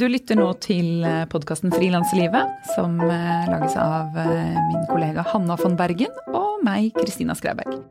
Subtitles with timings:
[0.00, 5.74] Du lytter nå til podkasten Frilanslivet, som eh, lages av eh, min kollega Hanna von
[5.76, 7.82] Bergen og meg, Kristina Skreiberg.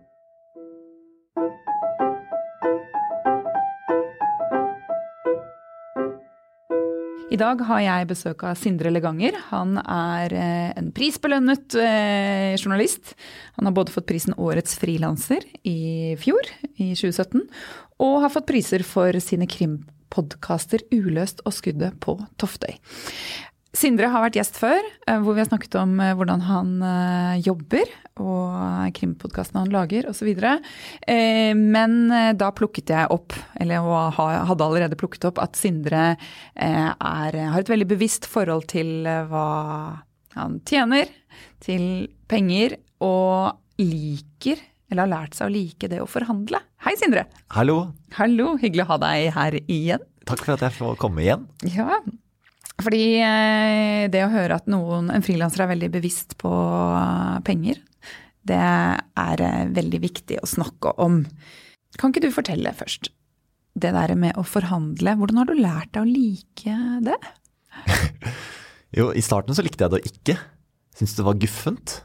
[7.29, 9.37] I dag har jeg besøk av Sindre Leganger.
[9.51, 13.13] Han er eh, en prisbelønnet eh, journalist.
[13.59, 17.45] Han har både fått prisen Årets frilanser i fjor, i 2017,
[18.01, 19.45] og har fått priser for sine
[20.09, 22.77] krimpodkaster Uløst og Skuddet på Toftøy.
[23.69, 27.41] Sindre har vært gjest før, eh, hvor vi har snakket om eh, hvordan han eh,
[27.45, 30.33] jobber og krimpodkastene han lager osv.
[31.55, 31.93] Men
[32.35, 33.31] da plukket jeg opp,
[33.61, 33.85] eller
[34.17, 36.17] hadde allerede plukket opp, at Sindre
[36.59, 39.45] er, har et veldig bevisst forhold til hva
[40.35, 41.07] han tjener,
[41.63, 46.61] til penger, og liker, eller har lært seg å like det å forhandle.
[46.85, 47.25] Hei, Sindre.
[47.55, 47.91] Hallo.
[48.17, 50.05] Hallo, hyggelig å ha deg her igjen.
[50.29, 51.45] Takk for at jeg får komme igjen.
[51.69, 51.99] Ja,
[52.79, 56.51] fordi eh, det å høre at noen, en frilanser er veldig bevisst på
[57.47, 57.81] penger,
[58.47, 61.21] det er eh, veldig viktig å snakke om.
[61.99, 63.11] Kan ikke du fortelle først,
[63.79, 67.19] det der med å forhandle, hvordan har du lært deg å like det?
[68.97, 70.37] jo, i starten så likte jeg det ikke.
[70.95, 71.99] Syntes det var guffent.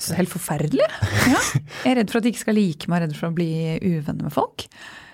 [0.00, 0.84] Så helt forferdelig.
[1.26, 1.40] Ja.
[1.82, 3.50] Jeg er redd for at de ikke skal like meg, redd for å bli
[3.82, 4.66] uvenner med folk.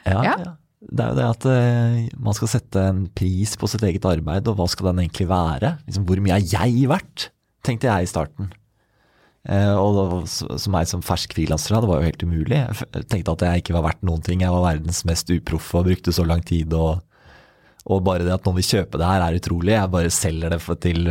[0.05, 0.35] Ja, ja.
[0.83, 4.51] det er jo det at uh, man skal sette en pris på sitt eget arbeid,
[4.51, 5.77] og hva skal den egentlig være?
[5.87, 7.31] Liksom, hvor mye er jeg verdt?
[7.65, 8.51] Tenkte jeg i starten.
[9.49, 12.59] Uh, og da, som meg som fersk frilanser, det var jo helt umulig.
[12.59, 14.43] Jeg tenkte at jeg ikke var verdt noen ting.
[14.45, 16.75] Jeg var verdens mest uproffe og brukte så lang tid.
[16.75, 17.01] Og,
[17.87, 19.77] og, bare det at noen vil kjøpe det her er utrolig.
[19.79, 21.09] Jeg bare selger det til,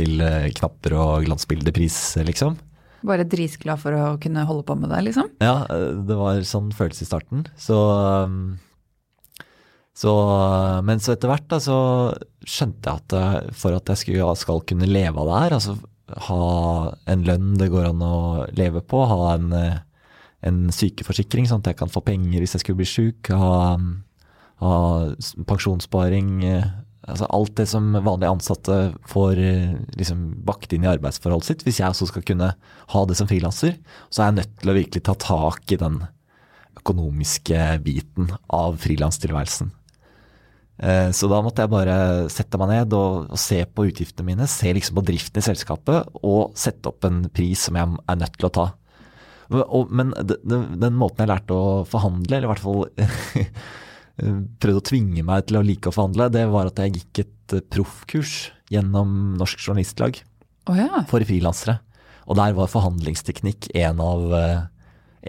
[0.00, 2.00] til knapper og glansbildepris,
[2.32, 2.58] liksom.
[3.06, 5.30] Bare dritglad for å kunne holde på med det, liksom?
[5.40, 7.46] Ja, det var sånn følelse i starten.
[7.60, 7.78] Så
[8.26, 8.58] um,
[10.00, 10.12] så,
[10.86, 11.76] men så etter hvert da, så
[12.46, 15.74] skjønte jeg at eh, for at jeg skulle, skal kunne leve av det her, altså
[16.30, 16.44] ha
[17.10, 19.82] en lønn det går an å leve på, ha en, eh,
[20.46, 23.76] en sykeforsikring sånn at jeg kan få penger hvis jeg skulle bli sjuk, ha,
[24.62, 24.72] ha,
[25.50, 26.70] pensjonssparing eh,
[27.12, 28.78] altså Alt det som vanlige ansatte
[29.10, 29.40] får
[29.98, 31.66] liksom bakt inn i arbeidsforholdet sitt.
[31.66, 32.52] Hvis jeg også skal kunne
[32.94, 33.76] ha det som frilanser,
[34.08, 36.00] så er jeg nødt til å virkelig ta tak i den
[36.80, 39.72] økonomiske biten av frilanstilværelsen.
[40.80, 41.96] Eh, så da måtte jeg bare
[42.32, 46.20] sette meg ned og, og, se på utgiftene mine, se liksom på driften i selskapet
[46.24, 48.66] og sette opp en pris som jeg er nødt til å ta.
[49.50, 52.84] Og, men den, den måten jeg lærte å forhandle, eller i hvert fall
[54.20, 57.54] prøvde å tvinge meg til å like å forhandle, det var at jeg gikk et
[57.56, 60.20] eh, proffkurs gjennom Norsk Journalistlag
[60.70, 61.04] oh ja.
[61.10, 61.80] for frilansere.
[62.30, 64.60] Og der var forhandlingsteknikk en av, eh,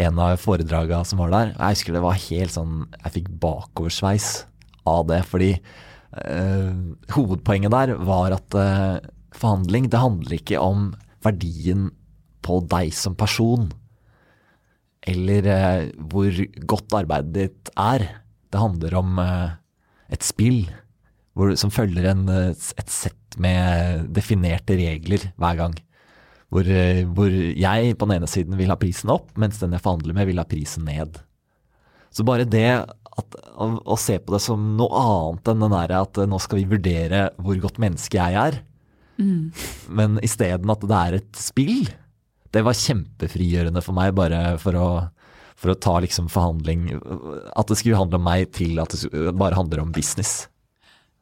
[0.06, 1.54] en av foredraga som var der.
[1.56, 4.30] Jeg husker det var helt sånn Jeg fikk bakoversveis
[4.90, 5.22] av det.
[5.30, 6.72] Fordi øh,
[7.16, 9.00] hovedpoenget der var at øh,
[9.34, 10.92] forhandling, det handler ikke om
[11.26, 11.90] verdien
[12.46, 13.72] på deg som person.
[15.02, 18.08] Eller eh, hvor godt arbeidet ditt er.
[18.52, 19.58] Det handler om eh,
[20.12, 20.66] et spill
[21.38, 25.76] hvor, som følger en, et sett med definerte regler hver gang.
[26.52, 29.84] Hvor, eh, hvor, jeg på den ene siden vil ha prisen opp, mens den jeg
[29.84, 31.22] forhandler med, vil ha prisen ned.
[32.12, 36.04] Så bare det at, å, å, se på det som noe annet enn den derre
[36.04, 38.60] at nå skal vi vurdere hvor godt menneske jeg er,
[39.16, 39.42] mm.
[39.96, 41.88] men isteden at det er et spill,
[42.52, 44.90] det var kjempefrigjørende for meg, bare for å,
[45.62, 46.90] for å ta liksom forhandling
[47.54, 50.48] At det skulle handle om meg til at det bare handler om business.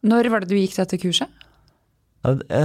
[0.07, 1.45] Når var det du gikk dette kurset?
[2.23, 2.63] Det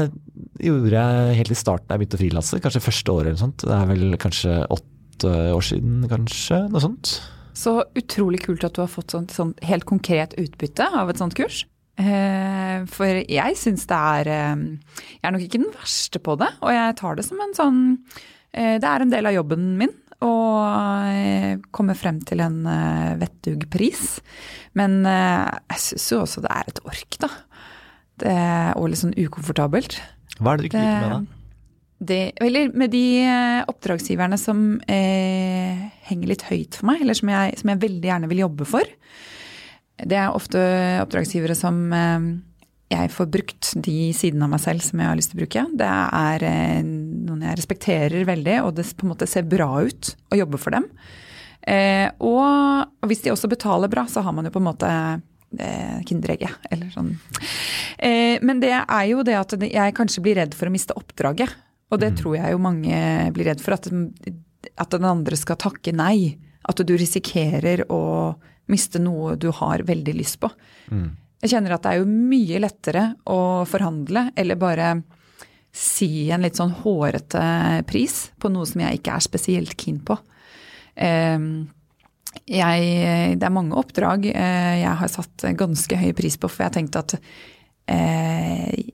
[0.62, 2.61] gjorde jeg helt i starten da jeg begynte å frilanse.
[2.62, 3.67] Kanskje første året eller noe sånt.
[3.67, 6.59] Det er vel kanskje åtte år siden, kanskje.
[6.71, 7.15] Noe sånt.
[7.55, 11.37] Så utrolig kult at du har fått sånt, sånt helt konkret utbytte av et sånt
[11.39, 11.62] kurs.
[11.95, 14.62] Eh, for jeg syns det er eh,
[15.15, 17.77] Jeg er nok ikke den verste på det, og jeg tar det som en sånn
[18.51, 19.93] eh, Det er en del av jobben min
[20.25, 20.33] å
[21.75, 22.62] komme frem til en
[23.21, 24.19] vettug pris.
[24.79, 27.31] Men jeg syns jo også det er et ork, da.
[28.23, 28.35] Det,
[28.79, 29.99] og litt sånn ukomfortabelt.
[30.38, 31.41] Hva er det du ikke liker med det?
[31.99, 37.31] det, eller med de eh, oppdragsgiverne som eh, henger litt høyt for meg, eller som
[37.32, 38.94] jeg, som jeg, veldig gjerne vil jobbe for.
[39.94, 40.61] Det er ofte
[41.05, 42.31] oppdragsgivere som eh,
[42.94, 45.67] jeg får brukt de sidene av meg selv som jeg har lyst til å bruke.
[45.81, 46.47] Det er
[46.85, 50.76] noen jeg respekterer veldig, og det på en måte ser bra ut å jobbe for
[50.76, 50.91] dem.
[51.66, 54.90] Eh, og, og, hvis de også betaler bra, så har man jo på en måte
[54.90, 57.14] eh, kinderegget, eller sånn.
[58.44, 61.52] men det er jo det at jeg kanskje blir redd for å miste oppdraget.
[61.93, 62.16] Og det mm.
[62.20, 62.99] tror jeg jo mange
[63.37, 66.37] blir redd for, at, at den andre skal takke nei.
[66.64, 68.34] At du risikerer å
[68.72, 70.50] miste noe du har veldig lyst på.
[70.90, 71.12] Mm.
[71.44, 74.94] Jeg kjenner at det er jo mye lettere å forhandle eller bare
[75.75, 80.16] si en litt sånn hårete pris på noe som jeg ikke er spesielt keen på.
[80.96, 81.38] Eh,
[82.50, 86.70] jeg, det er mange oppdrag eh, jeg har satt ganske høy pris på, for jeg
[86.70, 87.14] har tenkt at
[87.88, 88.91] eh,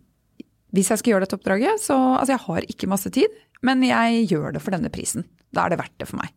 [0.70, 4.26] hvis jeg skal gjøre dette oppdraget, så Altså, jeg har ikke masse tid, men jeg
[4.31, 5.26] gjør det for denne prisen.
[5.50, 6.35] Da er det verdt det for meg.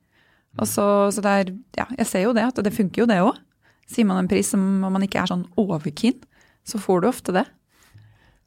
[0.59, 3.21] Og så, så det er Ja, jeg ser jo det, at det funker jo det
[3.23, 3.37] òg.
[3.89, 6.21] Sier man en pris som om man ikke er sånn overkeen,
[6.63, 7.43] så får du ofte det.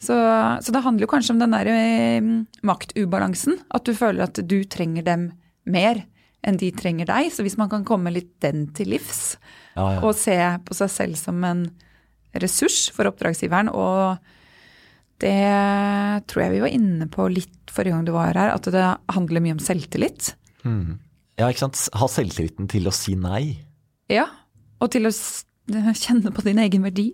[0.00, 0.16] Så,
[0.64, 2.30] så det handler jo kanskje om den der eh,
[2.66, 3.60] maktubalansen.
[3.72, 5.30] At du føler at du trenger dem
[5.68, 6.02] mer
[6.46, 7.32] enn de trenger deg.
[7.34, 9.36] Så hvis man kan komme litt den til livs,
[9.76, 10.00] Ja, ja.
[10.06, 11.66] og se på seg selv som en
[12.36, 14.16] ressurs for oppdragsgiveren, og
[15.22, 15.34] det
[16.28, 18.84] tror jeg vi var inne på litt forrige gang du var her, at det
[19.14, 20.34] handler mye om selvtillit.
[20.66, 20.98] Mm.
[21.40, 21.80] Ja, ikke sant.
[21.96, 23.58] Ha selvtilliten til å si nei.
[24.12, 24.26] Ja,
[24.80, 25.12] og til å
[26.04, 27.10] kjenne på din egen verdi.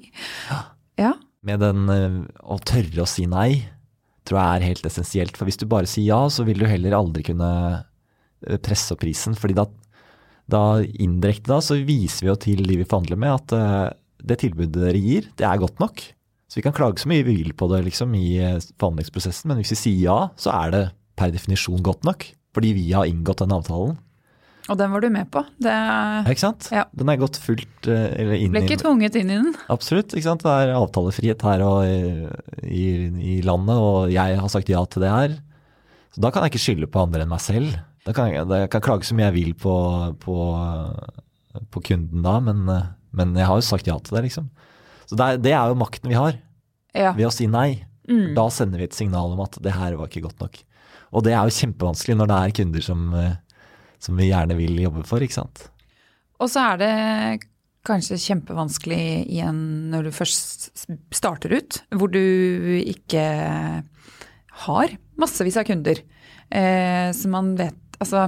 [1.00, 1.14] Ja.
[1.42, 3.64] Med den eh, å tørre å si nei,
[4.28, 5.38] tror jeg er helt essensielt.
[5.38, 7.48] For hvis du bare sier ja, så vil du heller aldri kunne
[8.62, 9.36] presse opp prisen.
[9.38, 9.66] fordi da,
[10.50, 13.92] da indirekte da, så viser vi jo til de vi forhandler med at uh,
[14.22, 16.02] det tilbudet dere gir, det er godt nok.
[16.52, 19.62] Så vi kan klage så mye vi vil på det liksom i eh, forhandlingsprosessen, men
[19.62, 20.82] hvis vi sier ja, så er det
[21.16, 22.26] per definisjon godt nok.
[22.52, 23.94] Fordi vi har inngått den avtalen.
[24.70, 25.40] Og den var du med på.
[25.64, 26.68] Det Ja, Ikke sant?
[26.70, 26.84] Ja.
[26.92, 29.56] Den er gått fullt eh, eller inn ble ikke tvunget inn i den.
[29.74, 30.12] Absolutt.
[30.12, 30.44] ikke sant?
[30.44, 32.28] Det er avtalefrihet her og i,
[32.68, 32.84] i,
[33.32, 35.40] i landet, og jeg har sagt ja til det her.
[36.12, 37.72] Så da kan jeg ikke skylde på andre enn meg selv.
[38.06, 39.72] Da kan jeg, jeg kan klage så mye jeg vil på,
[40.22, 40.36] på,
[41.70, 42.64] på kunden da, men,
[43.14, 44.48] men jeg har jo sagt ja til det, liksom.
[45.06, 46.38] Så det er, det er jo makten vi har,
[46.96, 47.12] Ja.
[47.16, 47.84] ved å si nei.
[48.10, 48.32] Mm.
[48.36, 50.58] Da sender vi et signal om at det her var ikke godt nok.
[51.14, 53.06] Og det er jo kjempevanskelig når det er kunder som,
[54.02, 55.66] som vi gjerne vil jobbe for, ikke sant.
[56.42, 56.92] Og så er det
[57.86, 59.00] kanskje kjempevanskelig
[59.30, 59.60] igjen
[59.92, 60.68] når du først
[61.14, 62.20] starter ut, hvor du
[62.82, 63.22] ikke
[64.66, 66.00] har massevis av kunder.
[66.52, 68.26] Eh, så man vet Altså,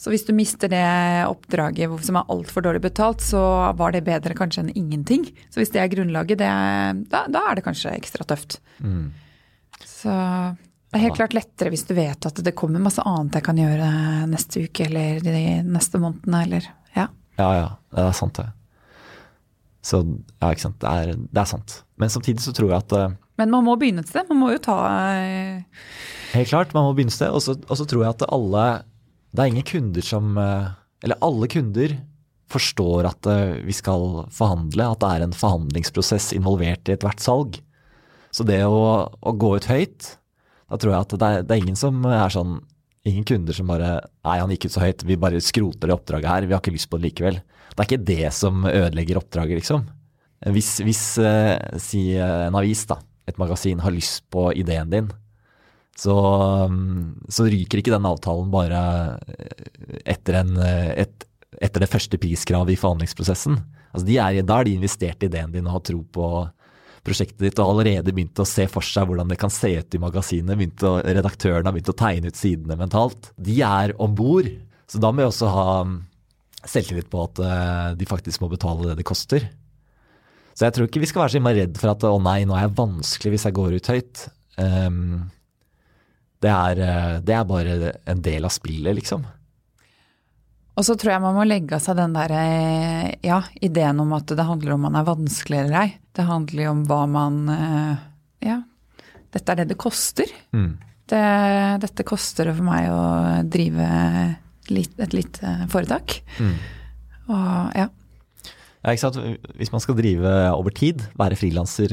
[0.00, 0.84] så hvis du mister det
[1.28, 3.40] oppdraget som er altfor dårlig betalt, så
[3.76, 5.26] var det bedre kanskje enn ingenting.
[5.52, 8.62] Så hvis det er grunnlaget, det er, da, da er det kanskje ekstra tøft.
[8.80, 9.10] Mm.
[9.84, 10.14] Så
[10.90, 13.60] det er helt klart lettere hvis du vet at det kommer masse annet jeg kan
[13.60, 13.90] gjøre
[14.30, 17.04] neste uke eller de neste månedene, eller ja.
[17.38, 18.48] Ja, ja, det er sant det.
[19.84, 20.80] Så ja, ikke sant.
[20.80, 21.76] Det er, det er sant.
[22.00, 24.26] Men samtidig så tror jeg at eh, Men man må begynne et sted.
[24.28, 24.76] Man må jo ta
[25.14, 25.62] eh,
[26.34, 27.32] Helt klart, man må begynne et sted.
[27.32, 28.64] Og så tror jeg at alle
[29.30, 30.70] Det er ingen kunder som eh,
[31.04, 31.96] Eller alle kunder
[32.50, 37.60] forstår at eh, vi skal forhandle, at det er en forhandlingsprosess involvert i ethvert salg.
[38.34, 40.16] Så det å, å gå ut høyt,
[40.70, 42.60] da tror jeg at det er, det er ingen som er sånn
[43.08, 43.94] Ingen kunder som bare
[44.26, 46.44] Nei, han gikk ut så høyt, vi bare skroter det oppdraget her.
[46.44, 47.38] Vi har ikke lyst på det likevel.
[47.40, 49.86] Det er ikke det som ødelegger oppdraget, liksom.
[50.52, 55.08] Hvis, hvis eh, si en avis, da, et magasin, har lyst på ideen din,
[56.00, 56.14] så,
[56.64, 58.78] um, så ryker ikke den avtalen bare
[59.28, 61.26] eh, etter, en, eh, et,
[61.60, 63.58] etter det første priskravet i forhandlingsprosessen.
[63.90, 66.30] Altså er, da er de investert i ideen din og har tro på
[67.04, 70.00] prosjektet ditt og allerede begynt å se for seg hvordan det kan se ut i
[70.00, 70.84] magasinet.
[70.84, 73.32] Å, redaktøren har begynt å tegne ut sidene mentalt.
[73.36, 74.48] De er om bord,
[74.90, 75.98] så da må vi også ha um,
[76.64, 79.48] selvtillit på at eh, de faktisk må betale det det koster.
[80.54, 82.56] Så jeg tror ikke vi skal være så innmari redd for at å nei, nå
[82.56, 84.24] er jeg vanskelig hvis jeg går ut høyt.
[84.60, 85.04] Um,
[86.40, 89.26] det, er, eh, det er bare en del av spillet, liksom.
[90.78, 94.14] Og så tror jeg man må legge av seg den der eh, ja, ideen om
[94.16, 95.88] at det handler om man er vanskelig eller ei.
[96.16, 98.06] Det handler jo om hva man eh,
[98.48, 98.60] Ja,
[99.34, 100.30] dette er det det koster.
[100.56, 100.78] Mm.
[101.10, 101.24] Det,
[101.82, 103.04] dette koster det for meg å
[103.44, 103.86] drive
[104.72, 106.20] litt, et lite foretak.
[106.40, 106.54] Mm.
[107.28, 107.90] Og ja.
[108.80, 109.18] Ja, ikke sant?
[109.60, 111.92] Hvis man skal drive over tid, være frilanser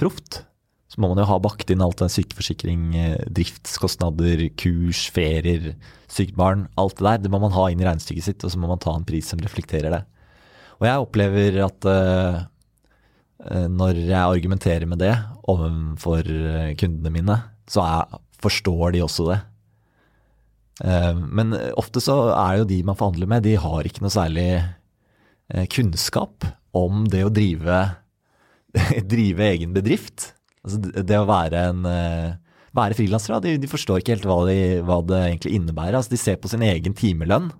[0.00, 0.46] proft,
[0.96, 5.74] så må man jo ha bakt inn alt det sykeforsikring, eh, driftskostnader, kurs, ferier,
[6.08, 7.18] sykt barn, alt det der.
[7.26, 9.28] Det må man ha inn i regnestykket sitt, og så må man ta en pris
[9.28, 10.00] som reflekterer det.
[10.80, 12.38] Og jeg opplever at eh,
[13.68, 15.12] når jeg argumenterer med det
[15.52, 16.24] overfor
[16.80, 17.36] kundene mine,
[17.68, 19.36] så er, forstår de også det.
[20.80, 24.12] Uh, Men ofte så er det jo de man forhandler med, de har ikke noe
[24.12, 24.48] særlig
[25.72, 26.44] kunnskap
[26.76, 27.76] om det å drive,
[29.12, 30.32] drive egen bedrift.
[30.66, 32.34] Altså det å være en eh,
[32.76, 35.96] være frilansere, de, de forstår ikke helt hva, de, hva det egentlig innebærer.
[35.96, 37.52] Altså de ser på sin egen timelønn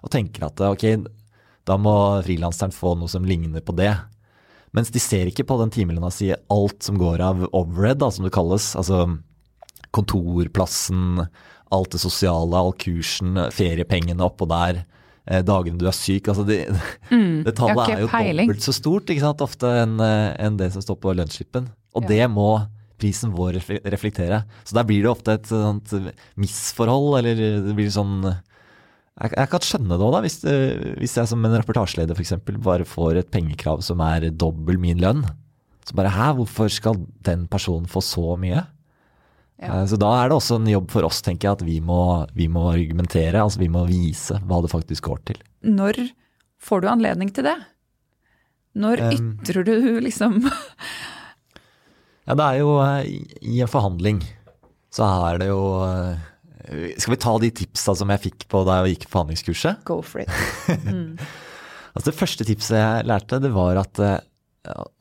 [0.00, 0.84] og tenker at ok,
[1.68, 3.90] da må frilanseren få noe som ligner på det.
[4.76, 8.24] Mens de ser ikke på den timelønna si alt som går av overhead, da, som
[8.28, 8.70] det kalles.
[8.78, 9.02] Altså
[9.90, 11.24] kontorplassen,
[11.74, 14.84] alt det sosiale, all kursen, feriepengene oppå der,
[15.26, 16.28] eh, dagene du er syk.
[16.30, 16.60] Altså det,
[17.10, 18.46] Mm, det tallet er jo peiling.
[18.48, 19.42] dobbelt så stort ikke sant?
[19.42, 21.68] ofte enn en det som står på lønnsslippen.
[21.94, 22.08] Og Ja.
[22.08, 22.68] det må
[23.00, 23.56] prisen vår
[23.88, 24.44] reflektere.
[24.64, 25.88] Så der blir det ofte et sånt
[26.36, 27.34] misforhold, eller
[27.66, 28.20] det blir sånn
[29.20, 30.14] Jeg, jeg kan skjønne det òg.
[30.24, 30.36] Hvis,
[30.96, 32.32] hvis jeg som en reportasjeleder f.eks.
[32.62, 35.24] bare får et pengekrav som er dobbel min lønn.
[35.84, 38.62] Så bare hæ, hvorfor skal den personen få så mye?
[39.60, 39.82] Ja.
[39.82, 42.26] Eh, Så da er det også en jobb for oss, tenker jeg, at vi må,
[42.32, 43.42] vi må argumentere.
[43.42, 45.42] Altså vi må vise hva det faktisk går til.
[45.68, 46.00] Når
[46.62, 47.58] får du anledning til det?
[48.80, 50.40] Når ytrer du liksom
[52.30, 53.08] Ja, det er jo eh,
[53.42, 54.20] i, en forhandling
[54.94, 56.20] så er det jo eh,
[56.98, 59.82] Skal vi ta de tipsa som jeg fikk på da jeg gikk forhandlingskurset?
[59.88, 60.30] Go for it.
[60.86, 61.16] Mm.
[61.90, 64.18] Altså Det første tipset jeg lærte, det var at eh,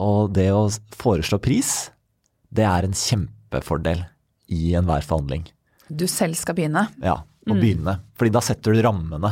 [0.02, 0.64] og det å
[0.98, 1.92] foreslå pris,
[2.50, 4.02] det er en kjempefordel
[4.50, 5.44] i enhver forhandling.
[5.90, 6.88] Du selv skal begynne.
[7.04, 7.60] Ja, å Mm.
[7.62, 7.94] begynne.
[8.18, 9.30] Fordi da setter du rammene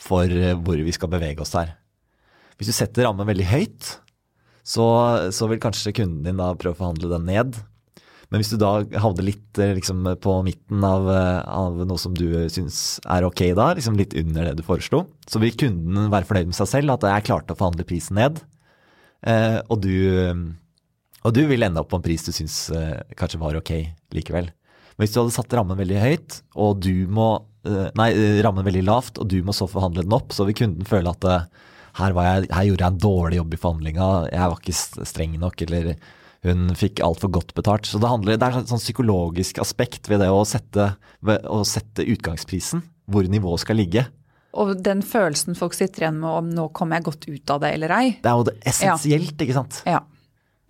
[0.00, 1.72] for eh, hvor vi skal bevege oss der.
[2.60, 3.88] Hvis du setter rammen veldig høyt,
[4.68, 4.86] så,
[5.32, 7.58] så vil kanskje kunden din da prøve å forhandle den ned.
[8.28, 12.12] Men hvis du da havner litt eh, liksom, på midten av, eh, av noe som
[12.16, 16.28] du syns er ok da, liksom litt under det du foreslo, så vil kunden være
[16.28, 18.42] fornøyd med seg selv, at jeg klarte å forhandle prisen ned.
[19.24, 19.96] Eh, og, du,
[21.24, 23.72] og du vil ende opp på en pris du syns eh, kanskje var ok
[24.14, 24.52] likevel.
[24.52, 27.30] Men hvis du hadde satt rammen veldig høyt, og du må
[27.64, 28.10] eh, Nei,
[28.44, 31.48] rammen veldig lavt, og du må så forhandle den opp, så vil kunden føle at
[31.98, 35.38] her, var jeg, her gjorde jeg en dårlig jobb i forhandlinga, jeg var ikke streng
[35.42, 35.92] nok, eller
[36.46, 37.88] hun fikk altfor godt betalt.
[37.88, 40.92] Så det, handler, det er et sånn psykologisk aspekt ved det å sette,
[41.26, 44.06] å sette utgangsprisen, hvor nivået skal ligge.
[44.58, 47.72] Og den følelsen folk sitter igjen med om nå kommer jeg godt ut av det
[47.76, 48.06] eller ei.
[48.22, 49.82] Det er jo det essensielt, ikke sant?
[49.88, 50.00] Ja.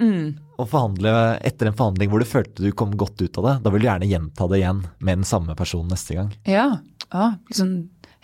[0.02, 0.38] Mm.
[0.58, 1.12] Å forhandle
[1.46, 3.88] etter en forhandling hvor du følte du kom godt ut av det, da vil du
[3.88, 6.32] gjerne gjenta det igjen med den samme personen neste gang.
[6.48, 6.68] Ja.
[7.12, 7.74] ja liksom,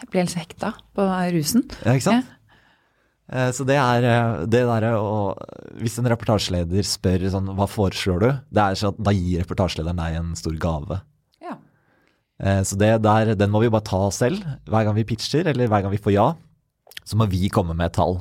[0.03, 1.07] jeg blir helt hekta på
[1.37, 1.67] rusen.
[1.83, 2.31] Ja, ikke sant?
[2.31, 2.41] Eh,
[3.25, 5.33] Så det er eh, det derre å
[5.81, 10.03] Hvis en reportasjeleder spør sånn hva foreslår du, det er sånn at da gir reportasjelederen
[10.03, 10.99] deg en stor gave.
[11.41, 11.57] Ja.
[12.43, 14.45] Eh, Så det der, den må vi bare ta selv.
[14.69, 16.29] Hver gang vi pitcher, eller hver gang vi får ja,
[17.05, 18.21] så må vi komme med et tall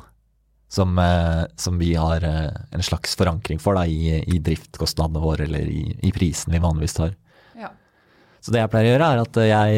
[0.74, 5.45] som, eh, som vi har eh, en slags forankring for da, i, i driftkostnadene våre,
[5.45, 7.13] eller i, i prisen vi vanligvis tar.
[8.44, 9.76] Så det jeg pleier å gjøre, er at jeg,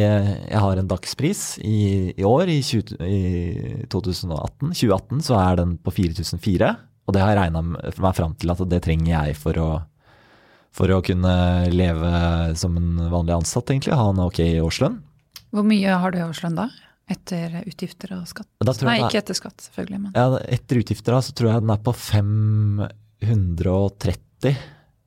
[0.49, 4.73] jeg har en dagspris i, i år, i, 20, i 2018.
[4.73, 6.65] 2018 så er den på 4004,
[7.05, 9.67] og det har jeg regna meg fram til at det trenger jeg for å,
[10.73, 11.35] for å kunne
[11.69, 12.09] leve
[12.57, 13.93] som en vanlig ansatt, egentlig.
[13.93, 14.97] Ha en ok årslønn.
[15.53, 16.65] Hvor mye har du i årslønn da?
[17.05, 18.49] Etter utgifter og skatt?
[18.81, 19.99] Nei, er, ikke etter skatt, selvfølgelig.
[20.07, 20.17] Men.
[20.17, 20.25] ja,
[20.57, 24.57] etter utgifter da, så tror jeg den er på 530.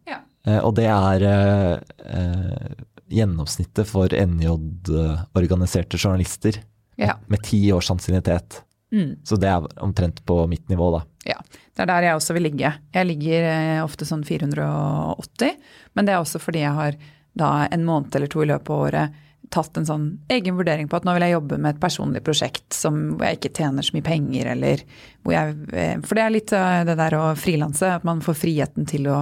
[0.06, 0.22] Ja.
[0.46, 1.74] Eh, Og det er eh,
[2.06, 6.60] eh, gjennomsnittet for NJ-organiserte journalister
[6.96, 7.14] Ja.
[7.26, 8.62] med ti års ansiennitet.
[8.92, 9.16] Mm.
[9.24, 11.02] Så det er omtrent på mitt nivå, da.
[11.24, 11.36] ja.
[11.76, 12.72] Det er der jeg også vil ligge.
[12.92, 15.52] Jeg ligger eh, ofte sånn 480,
[15.94, 16.96] men det er også fordi jeg har
[17.38, 19.18] da en måned eller to i løpet av året
[19.54, 22.74] tatt en sånn egen vurdering på at nå vil jeg jobbe med et personlig prosjekt
[22.74, 24.82] som, hvor jeg ikke tjener så mye penger, eller
[25.22, 28.36] hvor jeg eh, For det er litt eh, det der å frilanse, at man får
[28.42, 29.20] friheten til å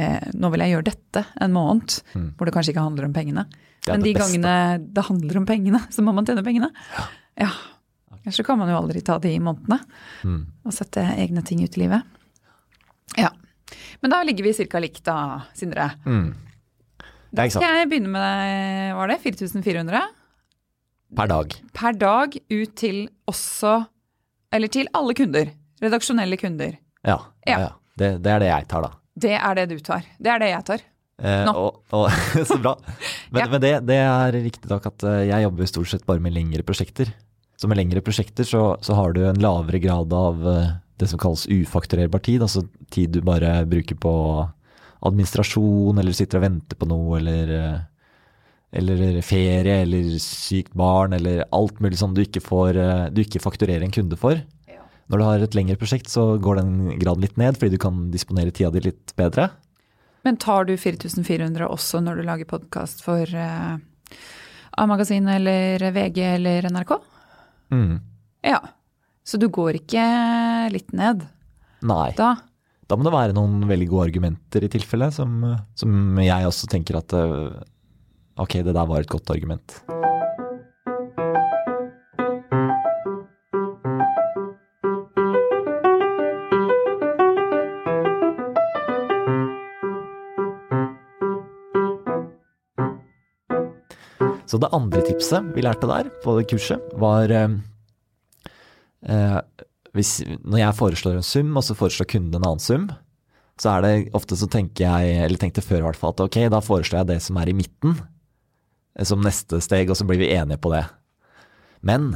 [0.00, 2.30] eh, Nå vil jeg gjøre dette en måned, Mm.
[2.36, 3.44] hvor det kanskje ikke handler om pengene.
[3.88, 4.20] Men de beste.
[4.20, 4.54] gangene
[4.94, 6.70] det handler om pengene, så må man tjene pengene.
[7.40, 7.50] Ja.
[8.20, 9.78] Ellers så kan man jo aldri ta de månedene
[10.24, 10.40] Mm.
[10.66, 12.02] og sette egne ting ut i livet.
[13.16, 13.30] Ja.
[14.02, 14.78] Men da ligger vi ca.
[14.82, 15.16] likt da,
[15.54, 15.90] Sindre.
[16.04, 16.32] Mm.
[17.30, 17.52] Sant.
[17.54, 20.00] Skal jeg begynne med var det 4400
[21.16, 21.54] Per dag.
[21.74, 23.86] per dag ut til også
[24.52, 25.52] Eller til alle kunder.
[25.80, 26.76] Redaksjonelle kunder.
[27.06, 27.18] Ja.
[27.46, 27.52] ja.
[27.54, 27.58] Ja.
[27.60, 27.70] ja.
[27.96, 28.90] Det, det er det jeg tar, da.
[29.20, 30.06] Det er det du tar.
[30.18, 30.84] Det er det jeg tar.
[31.20, 32.06] Eh, og, og,
[32.48, 32.74] så bra.
[33.30, 33.48] Men, Ja.
[33.52, 36.64] men det, det er riktig nok at eh, jeg jobber stort sett bare med lengre
[36.64, 37.10] prosjekter.
[37.60, 41.20] Så med lengre prosjekter så, så har du en lavere grad av eh, det som
[41.20, 42.40] kalles ufakturerbar tid.
[42.46, 44.14] Altså tid du bare bruker på
[45.04, 47.78] administrasjon, eller sitter og venter på noe, eller, eh,
[48.80, 52.80] eller ferie, eller sykt barn, eller alt mulig sånn du ikke, får,
[53.12, 54.40] du ikke fakturerer en kunde for.
[55.10, 58.04] Når du har et lengre prosjekt, så går den graden litt ned, fordi du kan
[58.12, 59.48] disponere tida di litt bedre.
[60.22, 63.80] Men tar du 4400 også når du lager podkast for uh,
[64.78, 66.94] A-magasin eller VG eller NRK?
[67.74, 67.96] Mm.
[68.46, 68.60] Ja.
[69.26, 70.04] Så du går ikke
[70.74, 71.26] litt ned
[71.86, 72.10] Nei.
[72.18, 72.34] da?
[72.90, 75.42] Da må det være noen veldig gode argumenter i tilfelle, som,
[75.78, 77.60] som jeg også tenker at eh,
[78.40, 79.78] ok, det der var et godt argument.
[94.50, 97.52] Så det andre tipset vi lærte der på det kurset, var eh,
[99.06, 99.36] eh,
[99.94, 102.88] hvis, Når jeg foreslår en sum, og så foreslår kunden en annen sum,
[103.60, 106.38] så er det ofte så tenker jeg, eller tenkte før i hvert fall, at ok,
[106.52, 110.22] da foreslår jeg det som er i midten eh, som neste steg, og så blir
[110.22, 110.84] vi enige på det.
[111.86, 112.12] Men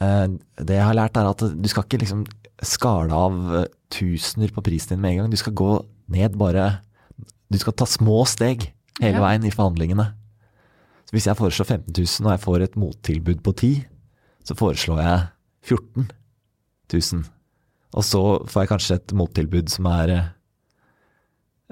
[0.00, 0.26] eh,
[0.58, 2.26] det jeg har lært, er at du skal ikke liksom
[2.66, 5.34] skale av eh, tusener på prisen din med en gang.
[5.34, 5.72] Du skal gå
[6.10, 6.80] ned bare
[7.52, 8.66] Du skal ta små steg
[9.00, 9.22] hele Ja.
[9.22, 10.10] veien i forhandlingene.
[11.08, 13.70] Så hvis jeg foreslår 15 000 og jeg får et mottilbud på 10
[14.48, 15.26] så foreslår jeg
[15.68, 16.08] 14
[16.94, 17.26] 000.
[17.98, 20.14] Og så får jeg kanskje et mottilbud som er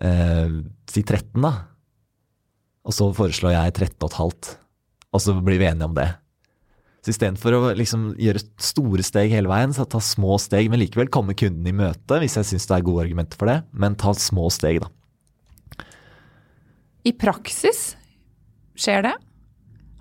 [0.04, 0.52] eh,
[0.90, 1.52] si 13, da.
[2.86, 4.52] Og så foreslår jeg 13,5,
[5.10, 6.10] og så blir vi enige om det.
[7.02, 11.10] Så istedenfor å liksom gjøre store steg hele veien, så ta små steg, men likevel
[11.12, 14.12] komme kunden i møte hvis jeg syns det er gode argumenter for det, men ta
[14.14, 15.86] små steg, da.
[17.06, 17.94] I praksis
[18.76, 19.14] skjer det?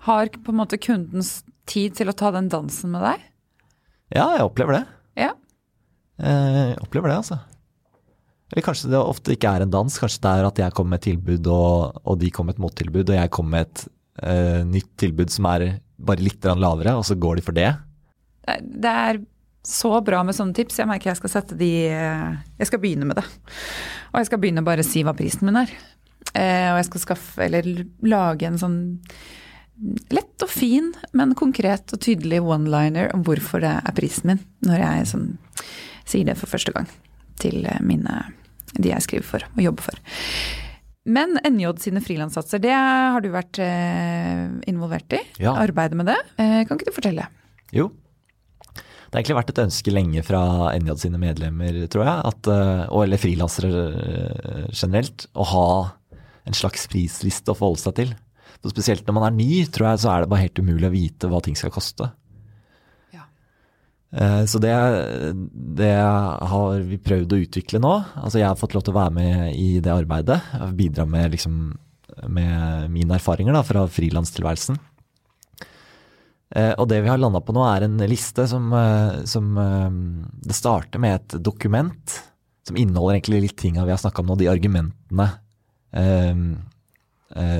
[0.06, 3.24] Har på en måte kundens tid til å ta den dansen med deg?
[4.14, 4.84] Ja, jeg opplever det.
[5.18, 5.32] Ja.
[6.22, 7.40] Eh, Jeg opplever det, altså.
[8.52, 9.96] Eller kanskje det ofte ikke er en dans.
[9.98, 12.64] Kanskje det er at jeg kommer med et tilbud, og, og de kommer med et
[12.66, 13.82] mottilbud, og jeg kommer med et
[14.22, 15.64] uh, nytt tilbud som er
[15.98, 17.72] bare litt lavere, og så går de for det.
[18.62, 19.24] Det er-
[19.66, 20.76] så bra med sånne tips.
[20.78, 23.24] Jeg merker jeg skal sette de eh, Jeg skal begynne med det.
[24.12, 25.72] Og jeg skal begynne bare å si hva prisen min er.
[26.30, 27.66] Uh, og jeg skal skaffe, eller
[28.06, 28.76] lage en sånn
[30.10, 34.82] lett og fin, men konkret og tydelig one-liner om hvorfor det er prisen min, når
[34.82, 35.26] jeg sånn,
[36.08, 36.88] sier det for første gang
[37.40, 38.22] til eh, mine,
[38.76, 40.00] de jeg skriver for og jobber for.
[41.06, 45.20] Men NJ sine frilanssatser, det har du vært eh, involvert i?
[45.42, 45.54] Ja.
[45.60, 46.18] Arbeidet med det?
[46.40, 47.28] Eh, kan ikke du fortelle?
[47.76, 47.90] Jo.
[48.72, 50.40] Det har egentlig vært et ønske lenge fra
[50.74, 52.48] NJ sine medlemmer, tror jeg, at,
[52.90, 53.84] og eller frilansere
[54.74, 55.68] generelt, å ha
[56.46, 58.10] en slags prisliste å forholde seg til.
[58.62, 60.94] Så spesielt når man er ny, tror jeg, så er det bare helt umulig å
[60.94, 62.08] vite hva ting skal koste.
[63.14, 63.26] Ja.
[64.16, 64.72] Eh, Så det,
[65.76, 67.94] det har vi prøvd å utvikle nå.
[68.16, 70.40] Altså jeg har fått lov til å være med i det arbeidet.
[70.78, 71.56] Bidra med, liksom,
[72.28, 74.78] med mine erfaringer da, fra frilanstilværelsen.
[76.56, 79.52] Eh, Og det vi har landa på nå, er en liste som, eh, som
[80.46, 82.22] Det starter med et dokument
[82.66, 85.26] som inneholder egentlig litt tinga vi har snakka om nå, de argumentene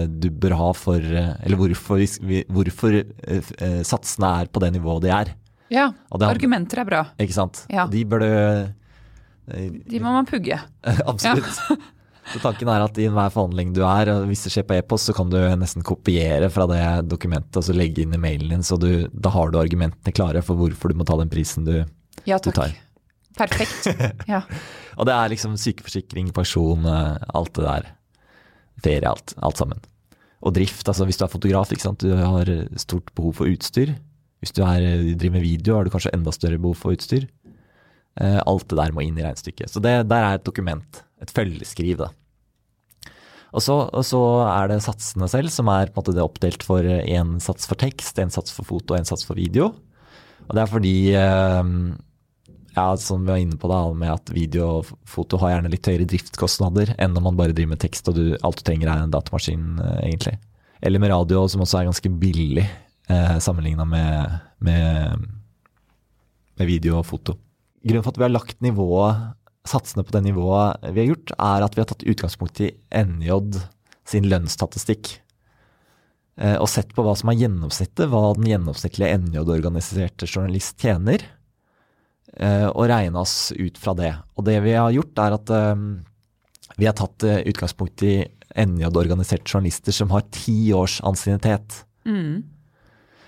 [0.07, 1.99] du bør ha for eh, Eller hvorfor,
[2.55, 5.33] hvorfor eh, eh, satsene er på det nivået de er.
[5.75, 7.01] Ja, det- argumenter er bra.
[7.19, 7.65] Ikke sant?
[7.73, 7.87] Ja.
[7.91, 10.61] De bør du eh, De må man pugge.
[11.11, 11.83] Absolutt.
[12.27, 15.07] Så tanken er at i enhver forhandling du er, og hvis det skjer på e-post,
[15.07, 18.65] så kan du nesten kopiere fra det dokumentet og så legge inn i mailen din,
[18.67, 21.77] så du, da har du argumentene klare for hvorfor du må ta den prisen du
[22.27, 22.57] Ja Du takk.
[22.59, 22.75] tar.
[23.39, 23.87] Perfekt.
[24.33, 24.41] Ja.
[24.99, 27.87] Og det er liksom sykeforsikring, pensjon, eh, alt det der.
[28.85, 29.81] Ferie, alt, alt sammen.
[30.45, 33.95] Og drift, altså hvis du er fotograf, du har stort behov for utstyr.
[34.45, 34.85] Hvis du er,
[35.17, 37.25] driver med video, har du kanskje enda større behov for utstyr.
[38.21, 39.73] Eh, alt det der må inn i regnestykket.
[39.73, 42.13] Så det der er et dokument, et følgeskriv, da.
[43.57, 46.65] Og så, og så er det satsene selv, som er på en måte det oppdelt
[46.67, 49.71] for én sats for tekst, én sats for foto og én sats for video.
[50.47, 51.71] Og det er fordi eh,
[52.77, 55.89] ja, som vi var inne på da, med at video og foto har gjerne litt
[55.89, 59.05] høyere driftskostnader enn når man bare driver med tekst og du, alt du trenger er
[59.05, 60.35] en datamaskin, eh, egentlig.
[60.85, 64.35] Eller med radio, som også er ganske billig eh, sammenligna med,
[64.69, 65.25] med,
[66.61, 67.39] med video og foto.
[67.81, 69.25] Grunnen for at vi har lagt nivået,
[69.67, 73.63] satsene på det nivået vi har gjort, er at vi har tatt utgangspunkt i NJ
[74.07, 75.15] sin lønnsstatistikk.
[76.37, 81.25] Eh, og sett på hva som er gjennomsnittet, hva den gjennomsnittlige NJ-organiserte journalist tjener
[82.37, 84.11] og regne oss ut fra det.
[84.37, 85.85] Og det vi har gjort, er at eh,
[86.77, 88.17] vi har tatt eh, utgangspunkt i
[88.57, 91.83] NJ-organiserte journalister som har ti års ansiennitet.
[92.09, 92.45] Mm.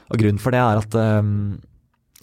[0.08, 1.32] Og grunnen for det er at eh,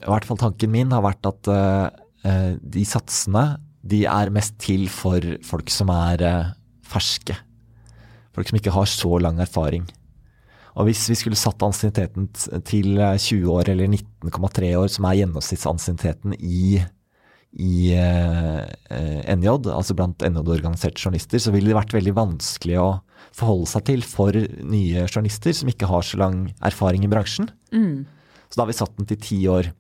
[0.06, 1.88] i hvert fall tanken min har vært at eh,
[2.28, 3.48] eh, de satsene
[3.86, 6.54] de er mest til for folk som er eh,
[6.86, 7.38] ferske.
[8.36, 9.86] Folk som ikke har så lang erfaring.
[10.76, 12.28] Og hvis vi skulle satt ansienniteten
[12.68, 16.82] til eh, 20 år eller 19,3 år, som er gjennomsnittsansienniteten i,
[17.64, 18.60] i eh,
[18.92, 22.90] eh, NJ, altså blant NJ-organiserte journalister, så ville det vært veldig vanskelig å
[23.36, 27.50] forholde seg til for nye journalister som ikke har så lang erfaring i bransjen.
[27.72, 28.04] Mm.
[28.50, 29.72] Så da har vi satt den til ti år.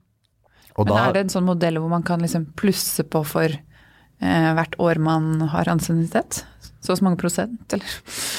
[0.75, 3.51] Og Men da, er det en sånn modell hvor man kan liksom plusse på for
[3.51, 6.43] eh, hvert år man har ansiennitet?
[6.84, 7.93] Så og så mange prosent, eller?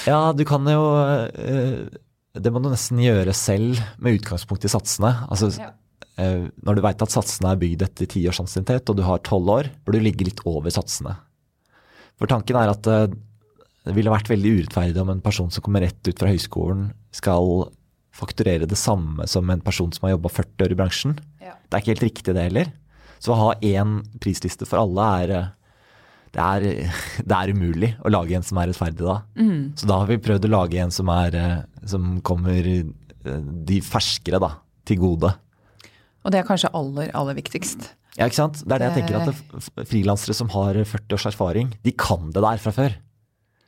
[0.07, 1.89] Ja, du kan jo eh,
[2.43, 5.13] Det må du nesten gjøre selv med utgangspunkt i satsene.
[5.31, 5.71] Altså, Ja.
[6.19, 9.19] eh, når du veit at satsene er bygd etter ti års ansiennitet, og du har
[9.25, 11.17] tolv år, bør du ligge litt over satsene.
[12.19, 13.07] For tanken er at eh,
[13.87, 17.71] det ville vært veldig urettferdig om en person som kommer rett ut fra høyskolen, skal
[18.17, 21.19] fakturere det samme som en person som har jobba 40 år i bransjen.
[21.41, 21.53] Ja.
[21.69, 22.73] Det er ikke helt riktig det heller.
[23.21, 25.47] Så å ha én prisliste for alle er eh,
[26.37, 26.93] det er,
[27.31, 29.19] det er umulig å lage en som er rettferdig da.
[29.41, 29.73] Mm.
[29.79, 32.85] Så da har vi prøvd å lage en som, er, eh, som kommer eh,
[33.71, 34.53] de ferskere da,
[34.87, 35.33] til gode.
[36.27, 37.93] Og det er kanskje aller, aller viktigst.
[38.17, 38.63] Ja, ikke sant?
[38.65, 42.43] Det er det jeg tenker at frilansere som har 40 års erfaring, de kan det
[42.43, 42.97] der fra før.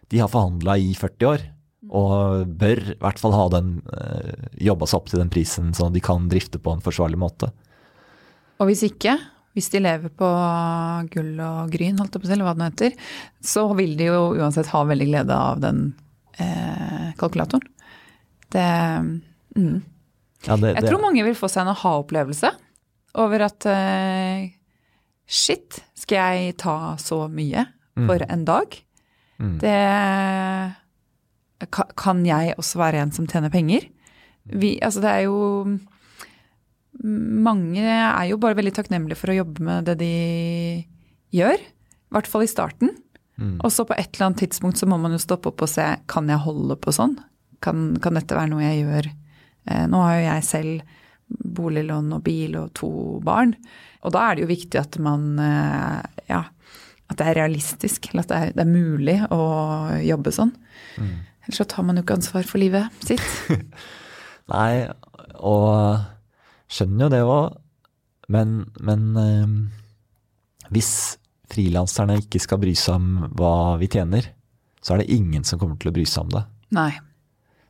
[0.09, 1.45] De har forhandla i 40 år,
[1.89, 5.93] og bør i hvert fall ha den eh, jobba seg opp til den prisen, sånn
[5.93, 7.51] at de kan drifte på en forsvarlig måte.
[8.59, 9.15] Og hvis ikke,
[9.59, 10.29] hvis de lever på
[11.13, 13.09] gull og gryn, holdt jeg på å si, eller hva det nå heter,
[13.43, 15.83] så vil de jo uansett ha veldig glede av den
[16.39, 17.67] eh, kalkulatoren.
[18.55, 18.69] Det
[19.59, 19.79] mm.
[20.47, 22.53] Ja, det, Jeg tror mange vil få seg en aha-opplevelse
[23.19, 24.55] over at eh,
[25.27, 27.67] shit, skal jeg ta så mye
[27.99, 28.77] for en dag?
[29.43, 29.57] Mm.
[29.59, 29.79] Det
[31.99, 33.89] Kan jeg også være en som tjener penger?
[34.49, 35.39] Vi, altså det er jo
[37.05, 40.15] Mange er jo bare veldig takknemlige for å jobbe med det de
[41.37, 41.61] gjør.
[41.63, 42.95] I hvert fall i starten.
[43.39, 43.59] Mm.
[43.63, 45.85] Og så på et eller annet tidspunkt så må man jo stoppe opp og se
[46.11, 47.15] kan jeg holde på sånn.
[47.63, 49.11] Kan, kan dette være noe jeg gjør?
[49.69, 50.97] Eh, nå har jo jeg selv
[51.29, 52.91] boliglån og bil og to
[53.25, 53.55] barn.
[54.07, 56.43] Og da er det jo viktig at man eh, ja,
[57.09, 59.43] at det er realistisk, eller at det er, det er mulig å
[60.05, 60.53] jobbe sånn.
[60.99, 63.25] Ellers så tar man jo ikke ansvar for livet sitt.
[64.53, 64.89] Nei,
[65.39, 66.03] og
[66.73, 67.59] skjønner jo det òg,
[68.29, 68.55] men,
[68.85, 69.53] men eh,
[70.75, 70.93] hvis
[71.49, 74.27] frilanserne ikke skal bry seg om hva vi tjener,
[74.85, 76.45] så er det ingen som kommer til å bry seg om det.
[76.77, 76.91] Nei.